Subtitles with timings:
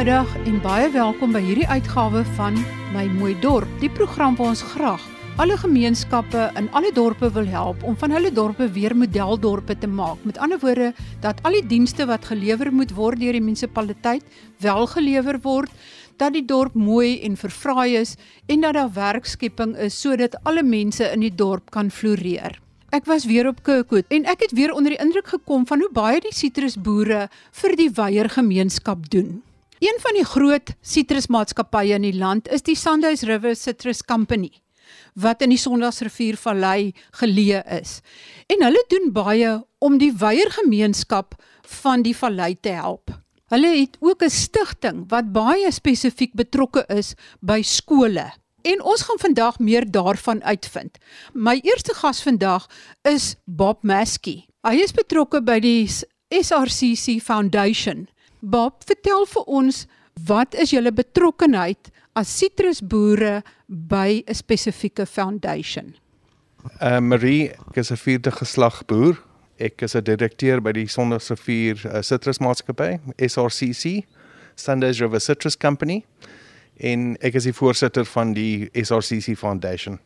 [0.00, 2.54] Goeiemiddag en baie welkom by hierdie uitgawe van
[2.94, 3.68] My Mooi Dorp.
[3.82, 5.02] Die program waar ons graag
[5.36, 10.22] alle gemeenskappe in alle dorpe wil help om van hulle dorpe weer modeldorpe te maak.
[10.24, 14.24] Met ander woorde dat al die dienste wat gelewer moet word deur die munisipaliteit
[14.64, 15.68] wel gelewer word,
[16.16, 18.14] dat die dorp mooi en verfraai is
[18.48, 22.56] en dat daar werkskepping is sodat alle mense in die dorp kan floreer.
[22.88, 25.92] Ek was weer op Kirkwood en ek het weer onder die indruk gekom van hoe
[25.92, 27.26] baie die sitrusboere
[27.60, 29.42] vir die weier gemeenskap doen.
[29.80, 34.50] Een van die groot sitrusmaatskappye in die land is die Sandhuis River Citrus Company
[35.14, 38.00] wat in die Sondagsrivier Vallei geleë is.
[38.52, 41.38] En hulle doen baie om die weier gemeenskap
[41.80, 43.14] van die vallei te help.
[43.54, 48.32] Hulle het ook 'n stigting wat baie spesifiek betrokke is by skole.
[48.62, 50.98] En ons gaan vandag meer daarvan uitvind.
[51.32, 52.68] My eerste gas vandag
[53.02, 54.44] is Bob Maskey.
[54.62, 55.88] Hy is betrokke by die
[56.28, 58.09] SRCC Foundation
[58.40, 59.86] Bob, vertel vir ons
[60.26, 65.94] wat is julle betrokkenheid as sitrusboere by 'n spesifieke foundation?
[66.80, 69.16] Uh Marie, ek is 'n vierde geslag boer.
[69.58, 74.06] Ek is 'n direkteur by die Sondagsrivier uh, Sitrusmaatskappy, SRCC,
[74.56, 76.04] Sundays River Citrus Company,
[76.76, 79.98] en ek is die voorsitter van die SRCC Foundation.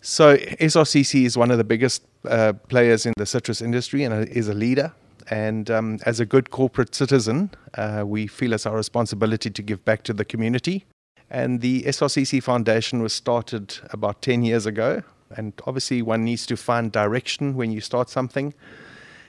[0.00, 4.48] So SRCC is one of the biggest uh, players in the citrus industry and is
[4.48, 4.92] a leader
[5.30, 9.84] And um, as a good corporate citizen, uh, we feel it's our responsibility to give
[9.84, 10.84] back to the community.
[11.30, 15.02] And the SRCC Foundation was started about 10 years ago.
[15.36, 18.52] And obviously, one needs to find direction when you start something.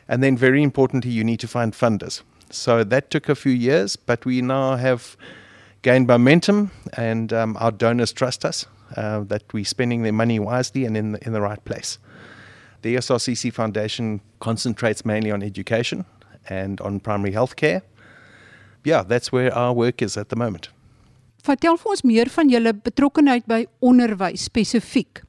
[0.07, 2.21] And then, very importantly, you need to find funders.
[2.49, 5.15] So that took a few years, but we now have
[5.81, 8.65] gained momentum, and um, our donors trust us
[8.95, 11.97] uh, that we're spending their money wisely and in the, in the right place.
[12.83, 16.05] The SRCC Foundation concentrates mainly on education
[16.49, 17.81] and on primary health care.
[18.83, 20.69] Yeah, that's where our work is at the moment.
[21.43, 25.23] Vertel vir ons meer van julle betrokkeheid by onderwys spesifiek.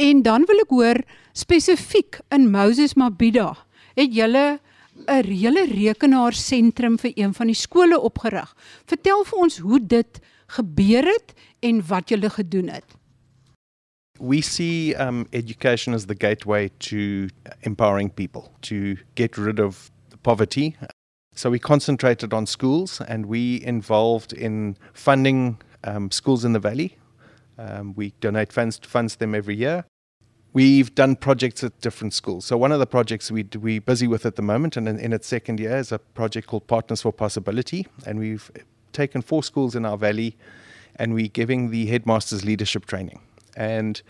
[0.00, 1.00] En dan wil ek hoor
[1.36, 3.50] spesifiek in Moses Mabhida,
[3.96, 4.58] het julle
[5.08, 8.54] 'n hele rekenaarsentrum vir een van die skole opgerig.
[8.86, 10.20] Vertel vir ons hoe dit
[10.56, 12.84] gebeur het en wat julle gedoen het.
[14.18, 17.28] We see um, education as the gateway to
[17.62, 19.90] empowering people, to get rid of
[20.22, 20.76] poverty.
[21.34, 26.98] So we concentrated on schools and we involved in funding um, schools in the valley.
[27.58, 29.84] Um, we donate funds to funds them every year.
[30.52, 32.44] We've done projects at different schools.
[32.44, 35.12] So one of the projects we we're busy with at the moment, and in, in
[35.12, 38.50] its second year, is a project called Partners for Possibility, and we've
[38.92, 40.36] taken four schools in our valley,
[40.96, 43.20] and we're giving the headmasters leadership training
[43.58, 44.00] and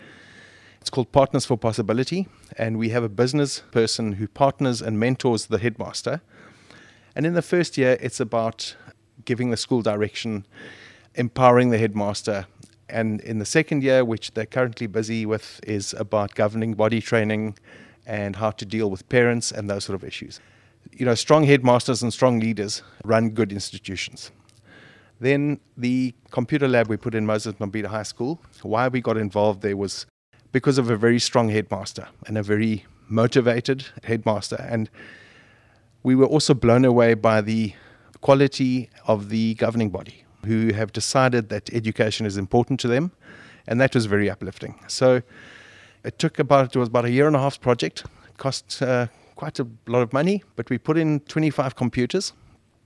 [0.79, 2.27] it's called Partners for Possibility.
[2.55, 6.21] And we have a business person who partners and mentors the headmaster.
[7.15, 8.75] And in the first year, it's about
[9.25, 10.45] giving the school direction,
[11.15, 12.45] empowering the headmaster.
[12.87, 17.57] And in the second year, which they're currently busy with, is about governing body training
[18.05, 20.39] and how to deal with parents and those sort of issues.
[20.91, 24.31] You know, strong headmasters and strong leaders run good institutions.
[25.19, 29.61] Then the computer lab we put in Moses Mabhida High School, why we got involved
[29.61, 30.05] there was
[30.51, 34.65] because of a very strong headmaster and a very motivated headmaster.
[34.69, 34.89] And
[36.03, 37.73] we were also blown away by the
[38.21, 43.11] quality of the governing body who have decided that education is important to them.
[43.67, 44.79] And that was very uplifting.
[44.87, 45.21] So
[46.03, 48.05] it took about, it was about a year and a half project.
[48.27, 52.33] It cost uh, quite a lot of money, but we put in 25 computers.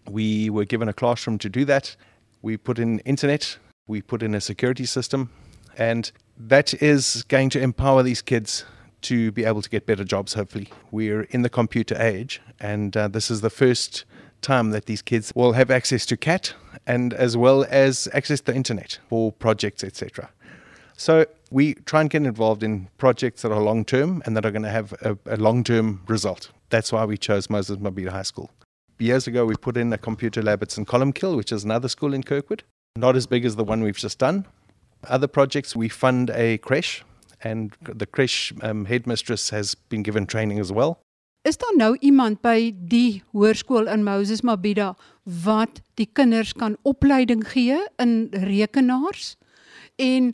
[0.09, 1.95] We were given a classroom to do that.
[2.44, 5.30] We put in internet, we put in a security system,
[5.78, 8.66] and that is going to empower these kids
[9.04, 10.68] to be able to get better jobs, hopefully.
[10.92, 14.04] We're in the computer age, and uh, this is the first
[14.42, 16.54] time that these kids will have access to CAT
[16.86, 20.30] and as well as access to the internet for projects, etc.
[20.98, 24.51] So we try and get involved in projects that are long term and that are
[24.51, 26.51] going to have a, a long term result.
[26.72, 28.51] That's why we chose Moses Mabhida High School
[29.03, 30.88] years ago, we put in a computer lab at St.
[30.88, 32.63] Columkill, which is another school in Kirkwood.
[32.95, 34.45] Not as big as the one we've just done.
[35.09, 37.03] Other projects, we fund a creche,
[37.44, 41.00] and the creche um, headmistress has been given training as well.
[41.44, 44.94] Is daar nou iemand by die hoërskool in Moses Mabhida
[45.44, 49.33] wat die kinders kan opleiding gee in rekenaars?
[50.00, 50.31] En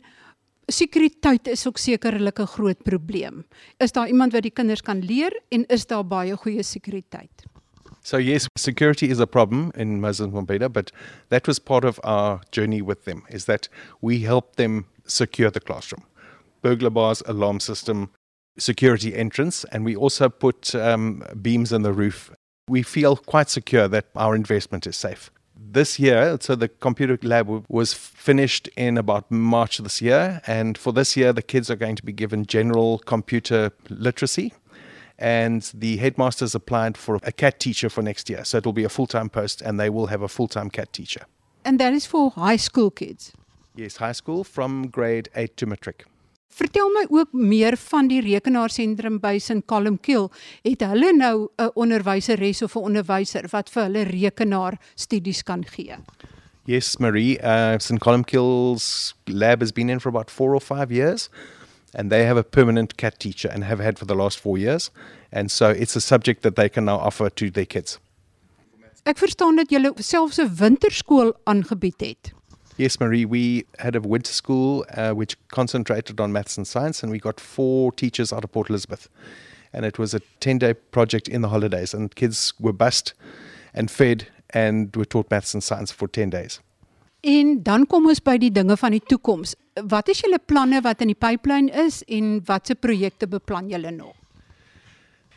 [0.70, 3.44] sekuriteit is ook sekerlik 'n groot probleem.
[3.78, 7.42] Is daar iemand wat die kinders kan leer en is daar baie goeie sekuriteit?
[8.02, 10.90] So, yes, security is a problem in Muslim Mozambique, but
[11.28, 13.68] that was part of our journey with them, is that
[14.00, 16.04] we help them secure the classroom.
[16.62, 18.10] Burglar bars, alarm system,
[18.58, 22.30] security entrance, and we also put um, beams in the roof.
[22.68, 25.30] We feel quite secure that our investment is safe.
[25.72, 30.40] this year, so the computer lab was finished in about March this year.
[30.46, 34.52] And for this year, the kids are going to be given general computer literacy.
[35.20, 38.44] And the headmasters applied for a cat teacher for next year.
[38.44, 40.70] So it will be a full time post, and they will have a full time
[40.70, 41.26] cat teacher.
[41.64, 43.32] And that is for high school kids.
[43.76, 46.06] Yes, high school from grade 8 to matric.
[46.50, 49.62] Vertel my ook meer van die rekenaarsentrum by St.
[49.70, 50.30] Columkill.
[50.62, 55.96] Het hulle nou 'n onderwyseres of 'n onderwyser wat vir hulle rekenaar studies kan gee?
[56.64, 57.38] Yes, Marie.
[57.42, 58.00] Uh, St.
[58.00, 61.30] Columkill's lab has been in for about four or five years,
[61.94, 64.90] and they have a permanent cat teacher and have had for the last four years.
[65.32, 67.98] And so it's a subject that they can now offer to their kids.
[69.08, 72.32] Ek verstaan dat julle selfs 'n winterskool aangebied het.
[72.76, 77.12] Yes, Marie, we had a winter school uh, which concentrated on maths and science, and
[77.12, 79.08] we got four teachers out of Port Elizabeth.
[79.72, 83.12] And it was a 10 day project in the holidays, and kids were bused
[83.74, 86.60] and fed and were taught maths and science for 10 days.
[87.20, 89.54] En dan kom ons by die dinge van die toekoms.
[89.88, 94.16] Wat is julle planne wat in die pipeline is en watse projekte beplan julle nog?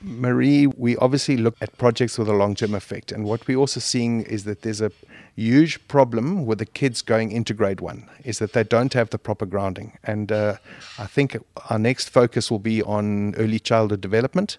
[0.03, 3.11] Marie, we obviously look at projects with a long term effect.
[3.11, 4.91] And what we're also seeing is that there's a
[5.35, 9.17] huge problem with the kids going into grade one, is that they don't have the
[9.17, 9.97] proper grounding.
[10.03, 10.57] And uh,
[10.99, 11.37] I think
[11.69, 14.57] our next focus will be on early childhood development.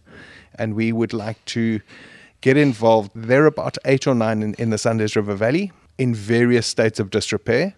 [0.58, 1.81] And we would like to
[2.40, 3.10] get involved.
[3.14, 7.10] They're about eight or nine in, in the Sundays River Valley in various states of
[7.10, 7.75] disrepair.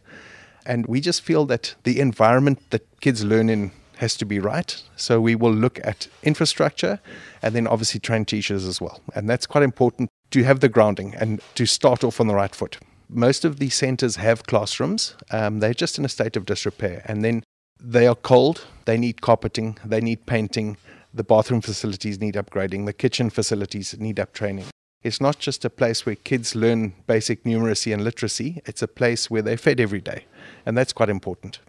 [0.67, 4.83] And we just feel that the environment that kids learn in has to be right.
[4.97, 7.01] So we will look at infrastructure
[7.43, 9.01] and then obviously train teachers as well.
[9.15, 12.55] And that's quite important to have the grounding and to start off on the right
[12.55, 12.79] foot.
[13.09, 17.03] Most of these centers have classrooms, um, they're just in a state of disrepair.
[17.07, 17.45] And then
[17.81, 20.77] they are cold, they need carpeting, they need painting,
[21.15, 24.67] the bathroom facilities need upgrading, the kitchen facilities need up training.
[25.03, 29.31] It's not just a place where kids learn basic numeracy and literacy, it's a place
[29.31, 30.25] where they're fed every day.
[30.67, 31.61] And that's quite important.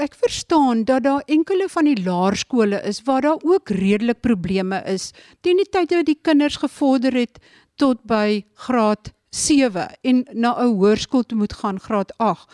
[0.00, 5.10] Ek verstaan dat daar enkele van die laerskole is waar daar ook redelik probleme is
[5.44, 7.36] teen die tyd dat die kinders gevorder het
[7.76, 12.48] tot by graad 7 en na 'n hoërskool toe moet gaan graad 8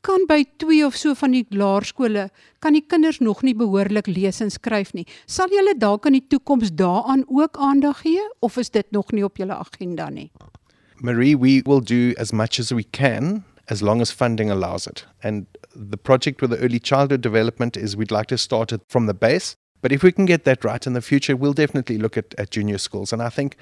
[0.00, 2.28] kan by twee of so van die laerskole
[2.64, 5.06] kan die kinders nog nie behoorlik lees en skryf nie.
[5.26, 9.24] Sal julle dalk in die toekoms daaraan ook aandag gee of is dit nog nie
[9.24, 10.30] op julle agenda nie?
[11.00, 15.04] Marie, we will do as much as we can as long as funding allows it.
[15.22, 19.06] And the project with the early childhood development is we'd like to start it from
[19.06, 19.56] the base.
[19.80, 22.50] But if we can get that right in the future, we'll definitely look at, at
[22.50, 23.12] junior schools.
[23.12, 23.56] And I think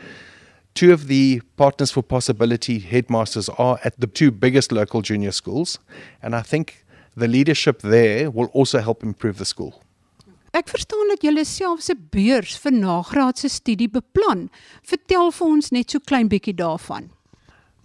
[0.74, 5.78] two of the Partners for Possibility headmasters are at the two biggest local junior schools.
[6.22, 6.84] And I think
[7.16, 9.82] the leadership there will also help improve the school.
[10.56, 14.48] Ek verstaan dat julle selfs 'n beurs vir nagraadse studie beplan.
[14.82, 17.10] Vertel vir ons net so klein bietjie daarvan.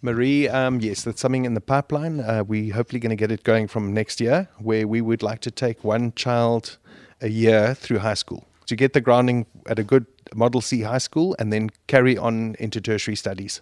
[0.01, 2.19] Marie, um, yes, that's something in the pipeline.
[2.19, 5.39] Uh, we're hopefully going to get it going from next year, where we would like
[5.41, 6.77] to take one child
[7.21, 10.97] a year through high school to get the grounding at a good Model C high
[10.97, 13.61] school and then carry on into tertiary studies.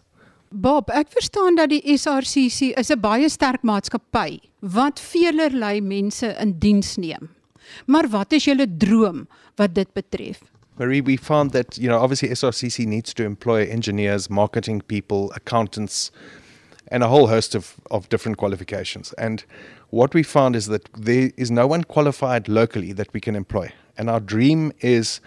[0.52, 6.58] Bob, ek verstaan dat die SRCC is 'n baie sterk maatskappy wat veelerlei mense in
[6.58, 7.30] diens neem.
[7.86, 10.40] Maar wat is julle droom wat dit betref?
[10.80, 16.10] Marie, we found that you know obviously SRCC needs to employ engineers, marketing people, accountants,
[16.88, 19.12] and a whole host of, of different qualifications.
[19.14, 19.44] And
[19.90, 23.74] what we found is that there is no one qualified locally that we can employ.
[23.98, 25.20] And our dream is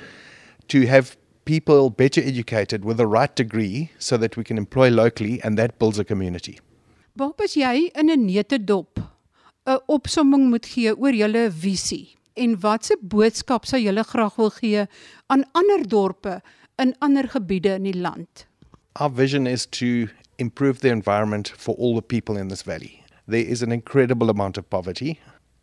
[0.68, 5.42] to have people better educated with the right degree so that we can employ locally
[5.42, 6.60] and that builds a community.
[7.14, 8.98] Bob, as jy in 'n neutedop
[9.66, 14.86] 'n opsomming moet gee oor visie en watse boodskap sou julle graag wil gee
[15.26, 16.40] aan ander dorpe
[16.78, 18.46] in ander gebiede in die land?
[19.00, 20.08] Our vision is to
[20.38, 23.02] improve the environment for all the people in this valley.
[23.26, 25.18] There is an incredible amount of poverty.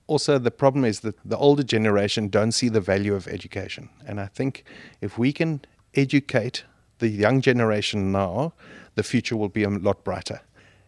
[0.07, 3.89] Also, the problem is that the older generation don't see the value of education.
[4.07, 4.63] And I think
[5.01, 5.61] if we can
[5.93, 6.63] educate
[6.97, 8.53] the young generation now,
[8.95, 10.41] the future will be a lot brighter.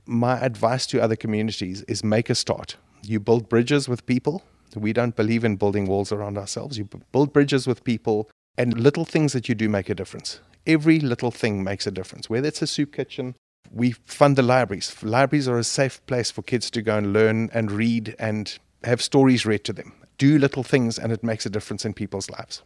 [0.05, 2.77] My advice to other communities is make a start.
[3.03, 4.43] You build bridges with people.
[4.75, 6.77] We don't believe in building walls around ourselves.
[6.77, 10.39] You build bridges with people, and little things that you do make a difference.
[10.67, 12.29] Every little thing makes a difference.
[12.29, 13.35] Whether it's a soup kitchen,
[13.71, 14.95] we fund the libraries.
[15.01, 19.01] Libraries are a safe place for kids to go and learn and read and have
[19.01, 19.93] stories read to them.
[20.17, 22.61] Do little things, and it makes a difference in people's lives.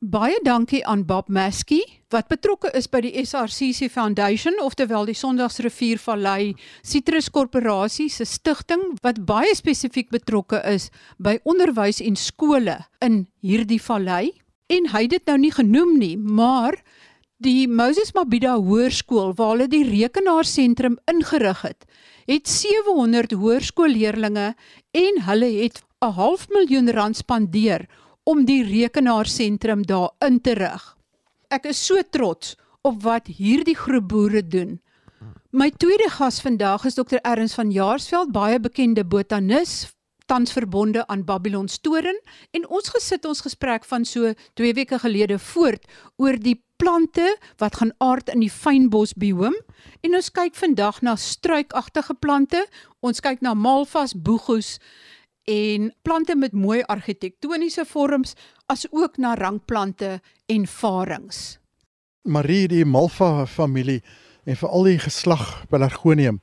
[0.00, 6.54] Baie dankie aan Bob Maskey wat betrokke is by die SRCC Foundation oftewel die Sondagsriviervallei
[6.80, 10.88] Citrus Korporasie se stigting wat baie spesifiek betrokke is
[11.20, 14.32] by onderwys en skole in hierdie vallei.
[14.72, 16.80] En hy het dit nou nie genoem nie maar
[17.40, 21.86] Die Moses Mabhida Hoërskool waar hulle die rekenaarsentrum ingerig het,
[22.28, 24.50] het 700 hoërskoolleerdlinge
[24.96, 27.88] en hulle het 'n half miljoen rand spandeer
[28.30, 30.82] om die rekenaarsentrum daar in te rig.
[31.50, 32.54] Ek is so trots
[32.86, 34.76] op wat hierdie groep boere doen.
[35.50, 37.18] My tweede gas vandag is Dr.
[37.26, 39.90] Erns van Jaarsveld, baie bekende botanis,
[40.30, 42.20] tans verbonde aan Babylon Storen
[42.54, 45.90] en ons gesit ons gesprek van so 2 weke gelede voort
[46.22, 49.58] oor die plante wat gaan aard in die fynbos bioom
[50.06, 52.62] en ons kyk vandag na struikagtige plante.
[53.02, 54.76] Ons kyk na malvas, boegoes
[55.50, 58.36] en plante met mooi argitektoniese vorms
[58.70, 61.58] as ook na rankplante en varings.
[62.22, 64.02] Marie die Malva familie
[64.44, 66.40] en veral die geslag Pelargonium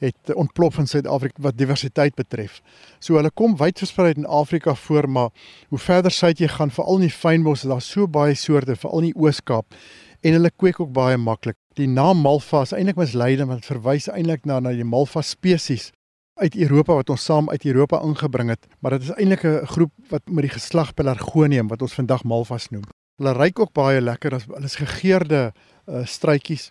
[0.00, 2.60] het ontplof in Suid-Afrika wat diversiteit betref.
[3.04, 5.28] So hulle kom wyd versprei in Afrika voor, maar
[5.68, 9.10] hoe verder suid jy gaan, veral in die fynbos, daar so baie soorte, veral in
[9.10, 9.76] die Oos-Kaap
[10.20, 11.56] en hulle kweek ook baie maklik.
[11.76, 15.90] Die naam Malva is eintlik misleidend want verwys eintlik na na die Malva spesies
[16.40, 19.92] uit Europa wat ons saam uit Europa ingebring het, maar dit is eintlik 'n groep
[20.08, 22.84] wat met die geslag Pelargonium wat ons vandag Malvas noem.
[23.16, 25.52] Hulle ruik ook baie lekker, hulle is gegeurde
[25.86, 26.70] uh, struitjies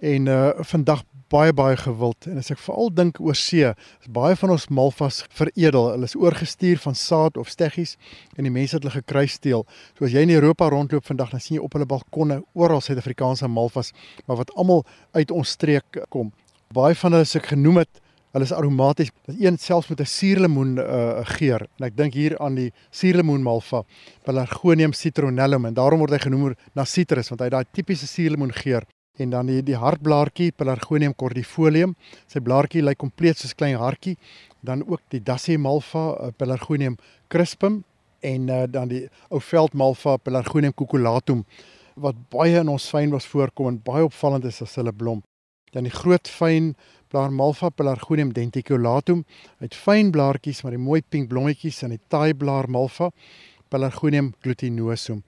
[0.00, 4.36] en uh, vandag baie baie gewild en as ek veral dink oor see, is baie
[4.38, 5.88] van ons malvas veredel.
[5.94, 7.96] Hulle is oorgestuur van saad of steggies
[8.36, 9.66] en die mense het hulle gekruissteel.
[9.98, 13.48] So as jy in Europa rondloop vandag, dan sien jy op hulle balkonne oral Suid-Afrikaanse
[13.48, 13.92] malvas,
[14.26, 14.84] maar wat almal
[15.18, 16.30] uit ons streek kom.
[16.74, 18.02] Baie van hulle is ek genoem het
[18.36, 19.08] Hulle is aromaties.
[19.24, 21.66] Dit een selfs met 'n suurlemoen uh, geur.
[21.78, 23.82] En ek dink hier aan die suurlemoen malva,
[24.24, 28.84] Pelargonium citronellum en daarom word hy genoem na citrus want hy daai tipiese suurlemoen geur.
[29.16, 31.94] En dan die die hartblaartjie Pelargonium cordifolium.
[32.26, 34.18] Sy blaartjie lyk kompleet soos klein hartjie.
[34.60, 37.84] Dan ook die Dassie malva uh, Pelargonium crispum
[38.20, 41.46] en uh, dan die ou veldmalva Pelargonium cucullatum
[41.94, 45.22] wat baie in ons fynbos voorkom en baie opvallend is as hulle blom.
[45.72, 46.74] Dan die groot fyn
[47.16, 49.22] blaar Malva pelargonium denticulatum
[49.64, 53.08] uit fyn blaartjies met die mooi pink blommetjies en die taai blaar Malva
[53.72, 55.22] pelargonium glutinosum.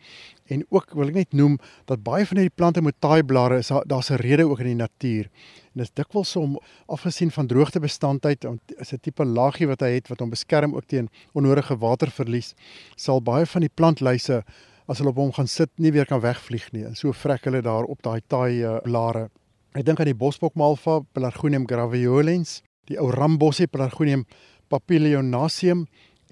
[0.52, 1.56] En ook wil ek net noem
[1.88, 4.82] dat baie van hierdie plante met taai blare is daar's 'n rede ook in die
[4.84, 5.30] natuur.
[5.72, 8.44] En dit dikwels om afgesien van droogtebestandheid
[8.76, 12.54] is 'n tipe laagie wat hy het wat hom beskerm ook teen onnodige waterverlies,
[12.96, 14.44] sal baie van die plantlyse
[14.86, 16.84] as hulle op hom gaan sit nie weer kan wegvlieg nie.
[16.84, 19.30] En so vrek hulle daar op daai taai uh, blare.
[19.76, 24.22] Ek dink aan die bosbok malva Pelargonium graveolens, die ou rambossie Pelargonium
[24.72, 25.82] papilionaceum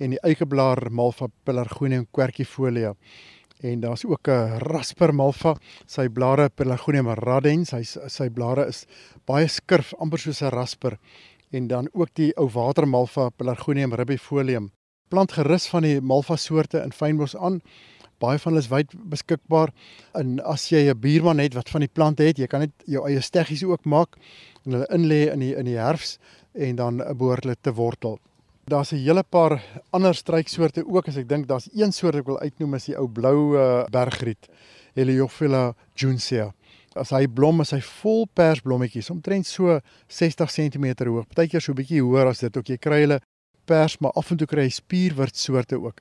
[0.00, 2.94] en die eikeblaar malva Pelargonium quercifolia.
[3.60, 5.54] En daar's ook 'n rasper malva,
[5.86, 8.86] sy blare Pelargonium radens, hy sy blare is
[9.26, 10.98] baie skurf, amper soos 'n rasper.
[11.52, 14.70] En dan ook die ou watermalva Pelargonium ribifolium.
[15.08, 17.60] Plant gerus van die malva soorte in fynbos aan
[18.18, 19.72] baie van hulle is wyd beskikbaar.
[20.14, 23.06] En as jy 'n buurman het wat van die plante het, jy kan net jou
[23.08, 24.16] eie steggies ook maak
[24.64, 26.18] en hulle inlê in die in die herfs
[26.54, 28.18] en dan behoort hulle te wortel.
[28.66, 32.40] Daar's 'n hele paar ander struiksoorte ook as ek dink daar's een soort ek wil
[32.40, 34.48] uitnoem is die ou blou uh, bergriet
[34.94, 36.52] Heliophila juncea.
[36.96, 41.26] As hy blom, is hy vol persblommetjies, omtrent so 60 cm hoog.
[41.28, 42.66] Partykeer so 'n bietjie hoër as dit ook.
[42.66, 43.20] Jy kry hulle
[43.66, 46.00] pers, maar af en toe kry jy spierwit soorte ook.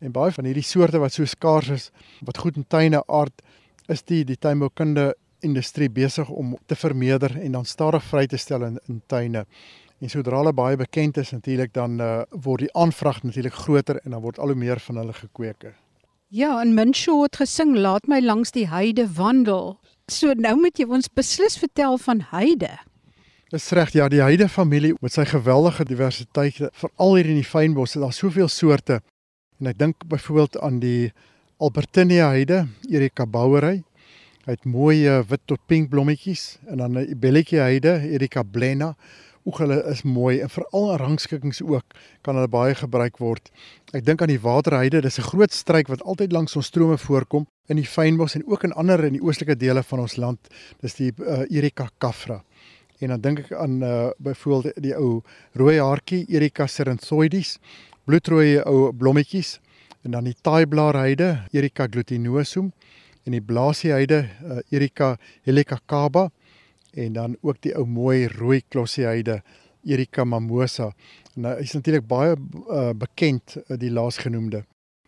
[0.00, 1.90] En baie van hierdie soorte wat so skaars is,
[2.24, 3.44] wat goed in tuine aard,
[3.88, 5.12] is die die tuinboukunde
[5.44, 9.44] industrie besig om te vermeerder en dan stadig vry te stel in, in tuine.
[10.00, 14.16] En sodra hulle baie bekend is natuurlik dan uh, word die aanvraag natuurlik groter en
[14.16, 15.70] dan word al hoe meer van hulle gekweek.
[16.34, 19.76] Ja, en Minsho het gesing laat my langs die heide wandel.
[20.10, 22.72] So nou moet jy ons beslis vertel van heide.
[23.54, 27.94] Dis reg, ja, die heide familie met sy geweldige diversiteit, veral hier in die fynbos,
[27.94, 28.98] daar's soveel soorte.
[29.64, 31.12] En ek dink byvoorbeeld aan die
[31.56, 33.78] Albertinia heide, Erika Bouwery.
[34.44, 38.90] Hy het mooi uh, wit tot pink blommetjies en dan die Belletjie heide, Erika Blena.
[39.48, 43.48] Ook hulle is mooi en veral in rangskikkings ook kan hulle baie gebruik word.
[43.96, 47.48] Ek dink aan die waterheide, dis 'n groot struik wat altyd langs ons strome voorkom
[47.72, 50.40] in die fynbos en ook in ander in die oostelike dele van ons land.
[50.82, 52.44] Dis die uh, Erika Kaffra.
[53.00, 55.22] En dan dink ek aan uh, byvoorbeeld die ou
[55.56, 57.58] rooi haartjie Erika serenthoides
[58.04, 59.58] bloedrooi ou blommetjies
[60.04, 62.72] en dan die taaiblaarheide Erika glutinosum
[63.24, 65.14] en die blaasieheide uh, Erika
[65.46, 66.28] helicacaba
[66.94, 69.40] en dan ook die ou mooi rooi klossieheide
[69.84, 70.92] Erika mimosa.
[71.34, 74.64] Nou is natuurlik baie uh, bekend uh, die laasgenoemde.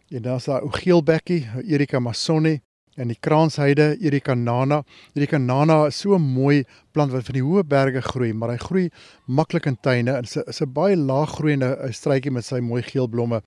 [0.09, 2.61] En dan is daar ou geelbekkie Erika masoni
[2.97, 4.83] en die kraansheide Erika nana.
[5.15, 8.57] Erika nana is so 'n mooi plant wat van die hoë berge groei, maar hy
[8.57, 8.91] groei
[9.27, 13.43] maklik in tuine en is 'n baie laaggroeiende struikie met sy mooi geel blomme.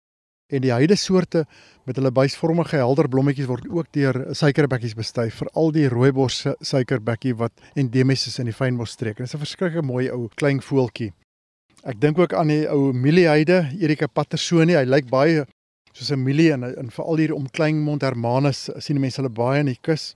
[0.50, 1.46] En die heide soorte
[1.86, 7.52] met hulle buisvormige helder blommetjies word ook deur suikerbekkies bestuif, veral die rooibos suikerbekkie wat
[7.76, 9.18] endemies is in die fynbosstreek.
[9.18, 11.14] Dit is 'n verskriklike mooi ou klein voeltjie.
[11.84, 14.74] Ek dink ook aan die ou mielieheide, Erika Pattersoni.
[14.76, 15.46] Hy lyk baie
[16.00, 19.72] soos 'n mielie en in veral hier om Kleinmond Hermanus sien mense hulle baie in
[19.74, 20.16] die kus.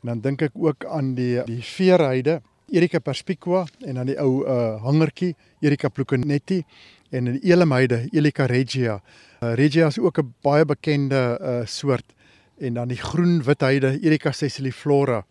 [0.00, 4.44] En dan dink ek ook aan die die veerheide, Erika perspiqua en dan die ou
[4.46, 6.62] uh, hangertjie Erika pluconetti
[7.10, 9.00] en in die elemheide Elika regia.
[9.42, 12.14] Uh, regia is ook 'n baie bekende uh, soort
[12.58, 15.24] en dan die groen witheide Erika sessiliflora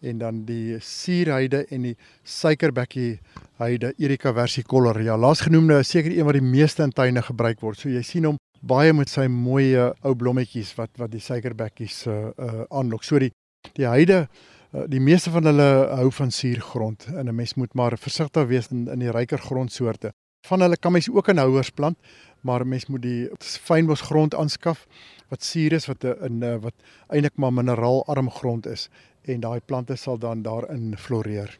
[0.00, 3.20] en dan die suurheide en die suikerbekkie
[3.56, 5.00] heide Erika versicolor.
[5.02, 7.78] Ja, laasgenoemde is seker een wat die meeste in tuine gebruik word.
[7.78, 12.06] So jy sien hom baie met sy mooi uh, ou blommetjies wat wat die suikerbekkies
[12.06, 13.04] uh, uh, aanlok.
[13.04, 13.30] So die
[13.74, 14.28] die heide
[14.74, 18.68] Eh, die meeste van hulle hou van suurgrond en 'n mens moet maar versigtig wees
[18.68, 20.12] in in die ryker grondsoorte.
[20.46, 21.98] Van hulle kan mens ook in houers plant,
[22.40, 24.86] maar mens moet die fynbosgrond aanskaf
[25.28, 26.74] wat suur is wat 'n eh, wat
[27.08, 28.88] eintlik maar mineraalarm grond is
[29.22, 31.58] en daai plante sal dan daarin floreer.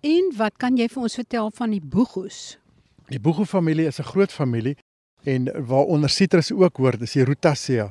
[0.00, 2.58] En wat kan jy vir ons vertel van die boegoes?
[3.08, 4.76] Die boegoe familie is 'n groot familie
[5.24, 7.90] en waaronder sitrus ook hoor, dis die Rutaceae.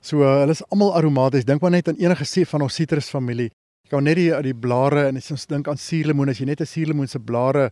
[0.00, 1.44] So hulle is almal aromaties.
[1.44, 3.50] Dink maar net aan enige se van ons sitrus familie
[3.86, 6.60] Jy kan net die die blare en as ons dink aan suurlemoen, as jy net
[6.60, 7.70] 'n suurlemoen se blare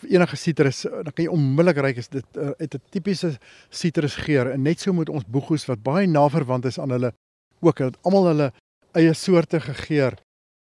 [0.00, 3.36] of enige sitrus, dan kan jy onmiddellik ry is dit uh, het 'n tipiese
[3.68, 7.12] sitrusgeur en net so moet ons boegoes wat baie na verwant is aan hulle
[7.60, 8.52] ook dat almal hulle
[8.94, 10.16] eie soorte gegeur.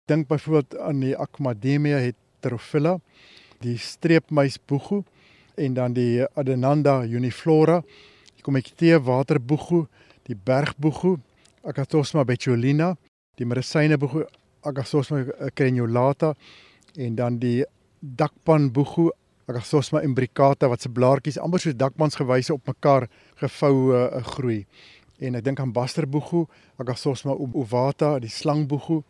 [0.09, 2.99] Dink byvoorbeeld aan die Acmademia heterophylla,
[3.61, 5.05] die streepmuis boegoe
[5.61, 7.81] en dan die Adenanda uniflora.
[8.35, 9.85] Jy kom ek tee waterboegoe,
[10.27, 11.19] die bergboegoe,
[11.67, 12.95] Acathosma betulina,
[13.37, 14.25] die medisyneboegoe
[14.61, 15.23] Agathosma
[15.57, 16.35] crenulata
[16.97, 17.63] en dan die
[17.99, 19.13] dakpan boegoe
[19.49, 23.07] Agathosma imbricata wat se blaartjies amper soos dakpansgewyse op mekaar
[23.41, 24.61] gevou uh, groei.
[25.21, 26.45] En ek dink aan basterboegoe,
[26.81, 29.01] Agathosma ovata, die slangboegoe,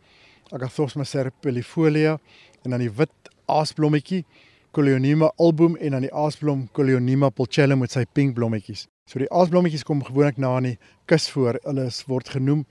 [0.56, 2.18] Agathosma serpillifolia
[2.64, 4.24] en dan die wit aasblommetjie
[4.72, 8.86] Coleonima album en dan die aasblom Coleonima pulchellum met sy pink blommetjies.
[9.10, 10.78] So die aasblommetjies kom gewoonlik na in die
[11.12, 11.60] kus voor.
[11.66, 12.62] Hulle word genoem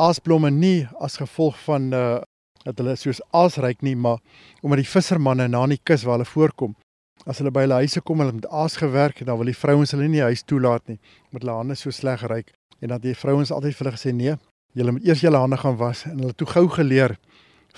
[0.00, 2.20] aasblomme nie as gevolg van uh
[2.62, 4.20] dat hulle soos aasryk nie, maar
[4.62, 6.76] omdat die vissermanne na in die kus waar hulle voorkom.
[7.26, 9.90] As hulle by hulle huise kom en hulle met aas gewerk, dan wil die vrouens
[9.90, 11.00] hulle nie huis toelaat nie,
[11.32, 14.36] omdat hulle hande so sleg ryk en dat die vrouens altyd vir hulle gesê nee,
[14.78, 17.16] julle moet eers julle hande gaan was en hulle toe gou geleer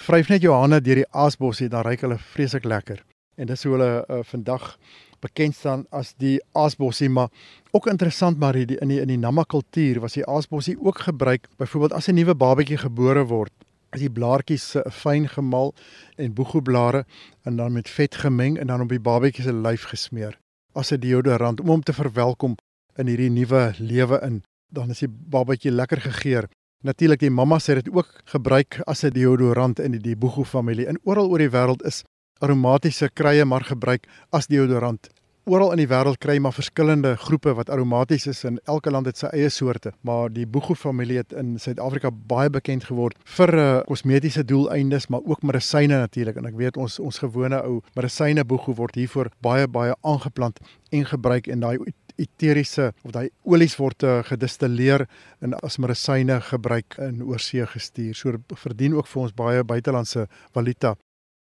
[0.05, 3.00] vryf net jou hande deur die aasbossie dan ryk hulle vreeslik lekker.
[3.37, 4.79] En dis hoe hulle uh, vandag
[5.25, 7.29] bekend staan as die aasbossie, maar
[7.73, 11.49] ook interessant maar die, in die in die Nama kultuur was die aasbossie ook gebruik
[11.57, 13.53] byvoorbeeld as 'n nuwe babatjie gebore word,
[13.90, 15.75] as die blaartjies uh, fyn gemal
[16.16, 17.05] en boegoeblare
[17.42, 20.38] en dan met vet gemeng en dan op die babatjie se lyf gesmeer
[20.75, 22.57] as 'n deodorant om hom te verwelkom
[22.97, 24.42] in hierdie nuwe lewe in.
[24.68, 26.49] Dan is die babatjie lekker gegeur.
[26.85, 30.87] Natuurlik die mamma sê dit ook gebruik as 'n deodorant in die, die boegoe familie.
[30.87, 32.05] En oral oor die wêreld is
[32.40, 35.11] aromatiese kruie maar gebruik as deodorant.
[35.44, 39.11] Oral in die wêreld kry jy maar verskillende groepe wat aromaties is en elke land
[39.11, 43.53] het sy eie soorte, maar die Boegoe familie het in Suid-Afrika baie bekend geword vir
[43.53, 48.47] uh, kosmetiese doeleindes, maar ook medisyne natuurlik en ek weet ons ons gewone ou medisyne
[48.49, 50.64] Boegoe word hiervoor baie baie aangeplant
[50.97, 51.77] en gebruik en daai
[52.16, 55.05] eteriese of daai olies word uh, gedistilleer
[55.44, 58.16] en as medisyne gebruik in oorsee gestuur.
[58.16, 60.25] So verdien ook vir ons baie buitelandse
[60.57, 60.97] valuta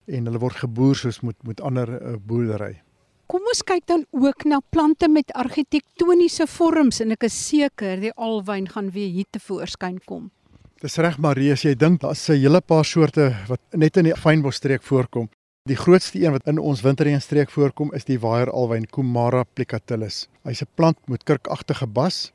[0.09, 2.81] en hulle word geboer soos met met ander uh, boerdery.
[3.29, 8.13] Kom ons kyk dan ook na plante met argitektoniese vorms en ek is seker die
[8.17, 10.31] alwyn gaan weer hier te voorskyn kom.
[10.81, 14.17] Dis reg Marie, as jy dink daar's 'n hele paar soorte wat net in die
[14.17, 15.29] fynbosstreek voorkom.
[15.69, 20.29] Die grootste een wat in ons winterreënstreek voorkom is die waier alwyn Kumara plicatillus.
[20.45, 22.33] Hy's 'n plant met kurkagtige bas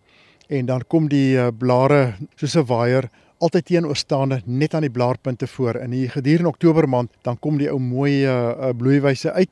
[0.49, 5.47] en dan kom die uh, blare soos 'n waier altyd teenoorstaande net aan die blaarpunte
[5.47, 5.79] voor.
[5.81, 9.49] In die gedurende Oktober maand dan kom die ou mooi uh, bloeiwyse uit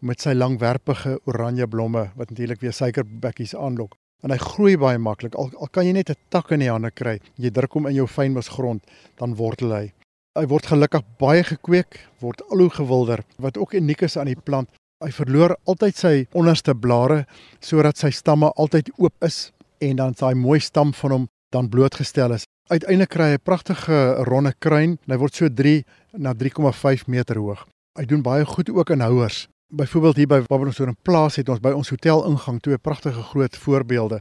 [0.00, 3.96] met sy langwerpige oranje blomme wat natuurlik weer suikerbekkies aanlok.
[4.22, 5.36] En hy groei baie maklik.
[5.38, 7.94] Al, al kan jy net 'n tak in die hande kry, jy druk hom in
[7.94, 8.82] jou fynbosgrond,
[9.18, 9.92] dan wortel hy.
[10.38, 13.24] Hy word gelukkig baie gekweek, word al hoe gewilder.
[13.38, 14.68] Wat ook uniek is aan die plant,
[15.04, 17.26] hy verloor altyd sy onderste blare
[17.60, 22.34] sodat sy stamme altyd oop is en dan sy mooi stam van hom dan blootgestel
[22.34, 22.46] is.
[22.68, 27.36] Uiteindelik kry hy 'n pragtige ronde kruin en hy word so 3 na 3,5 meter
[27.40, 27.64] hoog.
[27.96, 29.48] Hy doen baie goed ook in houers.
[29.72, 32.78] Byvoorbeeld hier by waar ons oor 'n plaas het ons by ons hotel ingang twee
[32.78, 34.20] pragtige groot voorbeelde.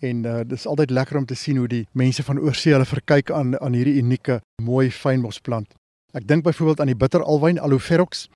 [0.00, 3.30] En uh, dis altyd lekker om te sien hoe die mense van oorsee hulle verkyk
[3.30, 5.74] aan aan hierdie unieke mooi fynbosplant.
[6.12, 8.28] Ek dink byvoorbeeld aan die bitteralwyn Aloeferox.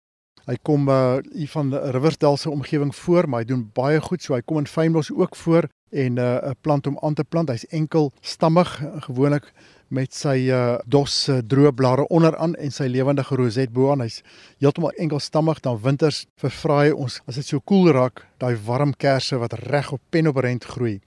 [0.42, 4.22] Hy kom uh hier van die Riversdale se omgewing voor, maar hy doen baie goed.
[4.22, 7.48] So hy kom in fynbos ook voor en 'n uh, plant om aan te plant.
[7.48, 9.52] Hy's enkel stammig gewoonlik
[9.88, 14.00] met sy uh dos uh, droë blare onderaan en sy lewendige roset bo aan.
[14.00, 14.22] Hy's
[14.58, 15.60] heeltemal enkel stammig.
[15.60, 19.92] Dan winters vervraai ons as dit so koel cool raak, daai warm kersse wat reg
[19.92, 21.00] op penobrent groei.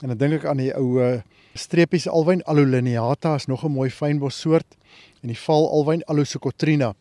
[0.00, 1.20] En dan dink ek aan die ou
[1.54, 4.76] streepies alwyn Alolineata is nog 'n mooi fynbos soort
[5.22, 6.94] en die val alwyn Alosocotrina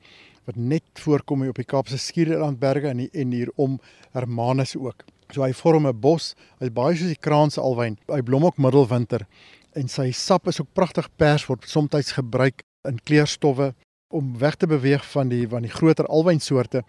[0.48, 3.80] wat net voorkom hier op die Kaapse Skiereilandberge en en hier om
[4.16, 5.04] Hermanus ook.
[5.34, 6.36] So hy vorm 'n bos.
[6.60, 7.98] Hy's baie soos die kraanse alwyn.
[8.08, 9.28] Hy blom ook middelwinter
[9.76, 13.74] en sy sap is ook pragtig pers word soms gebruik in kleurstowwe
[14.10, 16.84] om weg te beweeg van die van die groter alwynsoorte.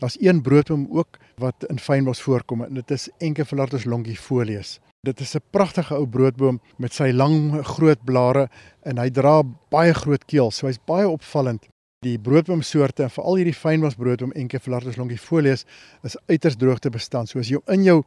[0.00, 4.80] Daar's een broodboom ook wat in fynbos voorkom en dit is Encephalartos longifolius.
[5.06, 8.48] Dit is 'n pragtige ou broodboom met sy lang groot blare
[8.82, 11.71] en hy dra baie groot keel, so hy's baie opvallend.
[12.02, 15.60] Die broodboomsoorte, veral hierdie fynbosbroodboom Encephalartos longifolius,
[16.02, 17.30] is uiters droogtebestand.
[17.30, 18.00] So as jy in jou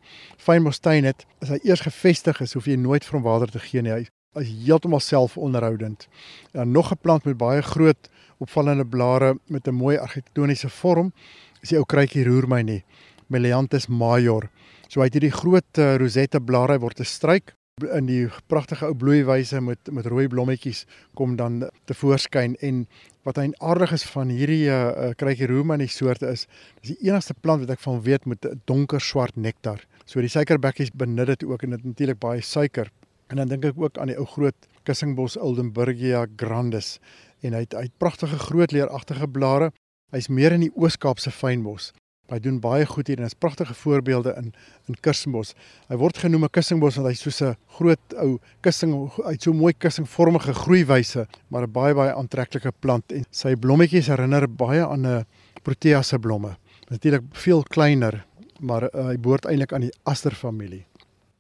[0.44, 3.94] fynbostuin het, as hy eers gevestig is, hoef jy nooit hom water te gee nie.
[3.96, 6.10] Hy is heeltemal selfonderhoudend.
[6.52, 8.10] En nog 'n plant met baie groot
[8.44, 11.14] opvallende blare met 'n mooi argitektoniese vorm,
[11.62, 12.84] is die ou kruitjie roer my nie.
[13.30, 14.50] Melianthus major.
[14.90, 18.94] So hy het hierdie groot uh, rosette blare word 'n struik in die pragtige ou
[18.96, 20.86] bloeiwyse met met rooi blommetjies
[21.20, 22.86] kom dan te voorskyn en
[23.28, 26.46] wat hy aardig is van hierdie uh, kruitjie romani soorte is
[26.80, 29.84] dis die enigste plant wat ek van weet met donker swart nektar.
[30.08, 32.94] So die suikerbekkies benut dit ook en dit natuurlik baie suiker.
[33.28, 37.02] En dan dink ek ook aan die ou groot kussingbos Oldenburgia grandis
[37.44, 39.74] en hy het hy het pragtige groot leeragtige blare.
[40.16, 41.92] Hy's meer in die Oos-Kaapse fynbos.
[42.32, 44.54] Hy doen baie goed hier en is pragtige voorbeelde in
[44.90, 45.54] in kussingbos.
[45.90, 49.74] Hy word genoem 'n kussingbos want hy's soos 'n groot ou kussing uit so mooi
[49.74, 55.26] kussingvormige groeiwyse, maar 'n baie baie aantreklike plant en sy blommetjies herinner baie aan 'n
[55.64, 56.58] protea se blomme.
[56.90, 58.26] Natuurlik veel kleiner,
[58.60, 60.86] maar uh, hy behoort eintlik aan die aster familie.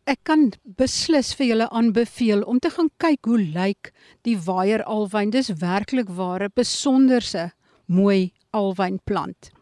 [0.05, 5.31] Ek kan beslis vir julle aanbeveel om te gaan kyk hoe lyk die waier alwyn.
[5.33, 7.51] Dis werklik ware besonderse
[7.87, 9.54] mooi alwynplant.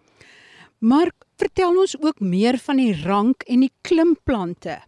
[0.83, 4.81] Maar vertel ons ook meer van die rank en die klimplante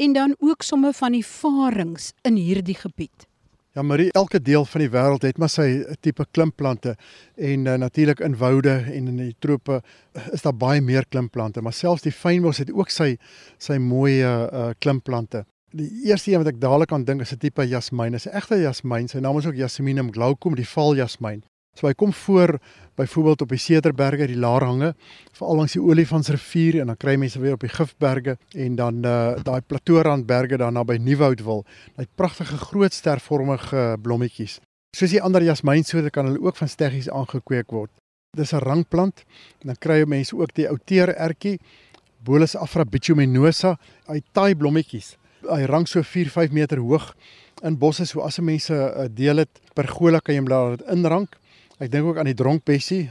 [0.00, 3.26] en dan ook somme van die varings in hierdie gebied.
[3.72, 5.66] Ja Marie, elke deel van die wêreld het maar sy
[6.04, 6.94] tipe klimplante
[7.36, 11.60] en uh, natuurlik in woude en in die trope uh, is daar baie meer klimplante,
[11.60, 13.14] maar selfs die fynbos het ook sy
[13.60, 15.44] sy mooi uh, klimplante.
[15.72, 18.12] Die eerste een wat ek dadelik aan dink is 'n tipe jasmyn.
[18.12, 19.08] Dit is 'n egte jasmyn.
[19.08, 21.44] Sy naam is ook Jasminum glaucum, die valjasmyn.
[21.72, 22.58] So hy kom voor
[23.00, 24.92] byvoorbeeld op die Cederberge, die Laarhange,
[25.32, 29.40] veral langs die Olifantsrivier en dan kry mense weer op die Gifberge en dan uh
[29.40, 31.64] daai plateaurandberge daar naby Nieuwoudtwil.
[31.96, 34.58] Hy het pragtige groot stervormige blommetjies.
[34.96, 37.90] Soos die ander jasmynsoorte kan hulle ook van steggies aangekweek word.
[38.36, 39.24] Dis 'n rangplant
[39.64, 41.58] en dan kry jy mense ook die outeer ertjie
[42.22, 43.78] Bolus afrabituluminosa.
[44.06, 45.16] Hy taai blommetjies.
[45.48, 47.14] Hy rang so 4-5 meter hoog
[47.62, 51.40] in bosse so as mense 'n deel het pergola kan jy hom laat inrank
[51.82, 53.08] Ek dink ook aan die dronkbessie,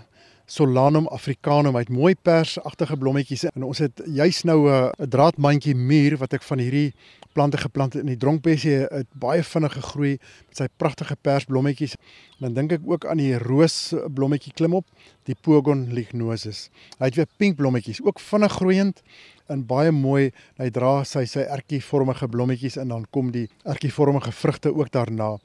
[0.52, 5.76] Solanum africanum, hy het mooi persagtige blommetjies en ons het juis nou 'n uh, draadmandjie
[5.76, 6.94] muur wat ek van hierdie
[7.34, 10.14] plante geplant het in die dronkbessie het baie vinnig gegroei
[10.48, 11.96] met sy pragtige persblommetjies.
[12.40, 14.86] Dan dink ek ook aan die roosblommetjie klimop,
[15.24, 16.70] die Pogon lignosus.
[17.00, 19.02] Hy het weer pink blommetjies, ook vinnig groeiend
[19.48, 20.32] en baie mooi.
[20.60, 25.38] Hy dra sy sy ertjievormige blommetjies en dan kom die ertjievormige vrugte ook daarna.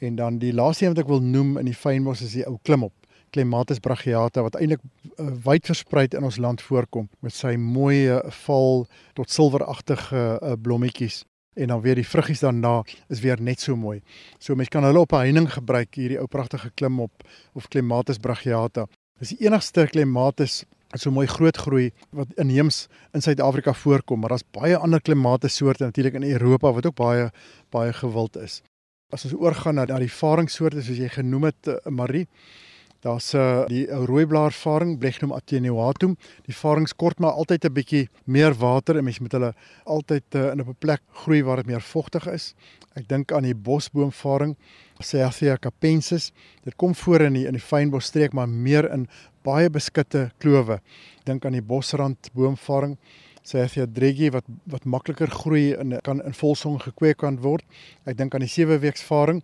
[0.00, 2.58] En dan die laaste een wat ek wil noem in die fynbos is die ou
[2.62, 2.92] klimop,
[3.30, 4.82] Clematis brachiata wat eintlik
[5.18, 8.06] uh, wyd versprei in ons land voorkom met sy mooi
[8.44, 8.86] val
[9.18, 11.24] tot silweragtige uh, blommetjies
[11.56, 14.00] en dan weer die vruggies daarna is weer net so mooi.
[14.38, 17.12] So mense kan hulle op 'n heining gebruik hierdie ou pragtige klimop
[17.54, 18.86] of Clematis brachiata.
[19.18, 24.28] Dis die enigste Clematis wat so mooi groot groei wat inheems in Suid-Afrika voorkom, maar
[24.28, 27.30] daar's baie ander Clematis soorte natuurlik in Europa wat ook baie
[27.70, 28.62] baie gewild is.
[29.16, 32.26] As ons oorgaan na, na die varingsoorte soos jy genoem het uh, Marie,
[33.00, 36.18] daar's uh, die uh, rooiblaar varing Blechnum attenuatum.
[36.44, 39.54] Die varings kort maar altyd 'n bietjie meer water en mens moet hulle
[39.86, 42.52] altyd uh, in 'n plek groei waar dit meer vogtig is.
[42.92, 44.52] Ek dink aan die bosboomvaring
[45.00, 46.32] Ceathea capensis.
[46.64, 49.08] Dit kom voor in die in die fynbosstreek maar meer in
[49.42, 50.80] baie beskutte klowe.
[51.24, 52.98] Dink aan die bosrand boomvaring
[53.46, 57.38] sê as jy 'n dreggie wat wat makliker groei en kan in volsong gekweek kan
[57.40, 57.64] word.
[58.06, 59.42] Ek dink aan die sewe weeks varing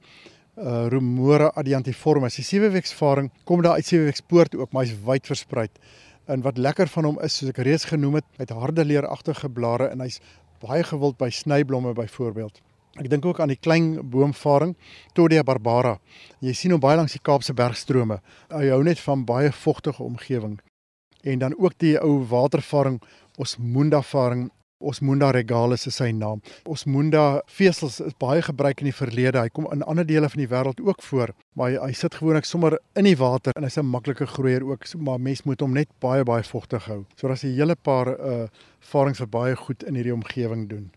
[0.56, 2.36] uh Rumora adiantiformis.
[2.36, 5.68] Die sewe weeks varing kom daar uit sewe weeks poort ook, maar hy's wyd versprei.
[6.26, 9.48] En wat lekker van hom is, soos ek reeds genoem het, hy het harde leeragtige
[9.48, 10.20] blare en hy's
[10.60, 12.60] baie gewild by snyblomme byvoorbeeld.
[13.00, 14.76] Ek dink ook aan die klein boomvaring
[15.14, 15.98] Todia barbara.
[16.40, 18.20] Jy sien hom baie langs die Kaapse bergstrome.
[18.50, 20.60] Hy hou net van baie vogtige omgewing.
[21.22, 23.00] en dan ook die ou watervaring
[23.38, 24.50] Osmunda varing
[24.82, 26.40] Osmunda regalis is sy naam.
[26.68, 29.40] Osmunda vesels is baie gebruik in die verlede.
[29.40, 32.48] Hy kom in ander dele van die wêreld ook voor, maar hy, hy sit gewoonlik
[32.48, 35.88] sommer in die water en hy's 'n maklike groeier ook, maar mens moet hom net
[36.00, 37.04] baie baie vogtig hou.
[37.16, 38.48] So daar's 'n hele paar uh
[38.80, 40.90] varings wat baie goed in hierdie omgewing doen.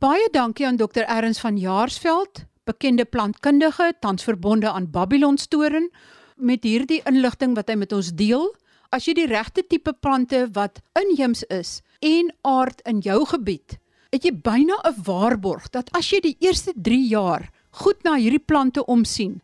[0.00, 1.04] Baie dankie aan Dr.
[1.04, 5.90] Erns van Jaarsveld, bekende plantkundige, tans verbonde aan Babylon Storen
[6.36, 8.54] met hierdie inligting wat hy met ons deel.
[8.88, 13.74] As jy die regte tipe plante wat inheems is en aard in jou gebied,
[14.14, 18.40] het jy byna 'n waarborg dat as jy die eerste 3 jaar goed na hierdie
[18.40, 19.42] plante omsien,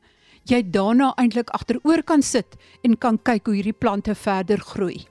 [0.49, 5.05] jy daarna eintlik agteroor kan sit en kan kyk hoe hierdie plante verder groei.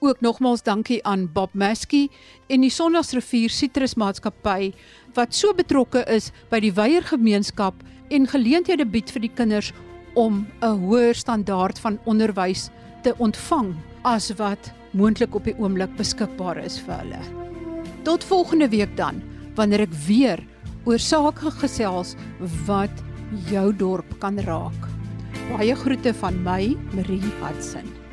[0.00, 2.10] Ook nogmaals dankie aan Bob Maskey
[2.48, 4.74] en die Sondagsrivier Sitrusmaatskappy
[5.14, 7.74] wat so betrokke is by die weiergemeenskap
[8.10, 9.72] en geleenthede bied vir die kinders
[10.14, 12.70] om 'n hoër standaard van onderwys
[13.02, 13.74] te ontvang
[14.06, 17.22] as wat moontlik op die oomblik beskikbaar is vir hulle.
[18.06, 19.20] Tot volgende week dan,
[19.58, 20.42] wanneer ek weer
[20.86, 22.14] oor sake gesels
[22.68, 23.04] wat
[23.50, 24.88] jou dorp kan raak.
[25.50, 28.05] Baie groete van my, Marie Hudson.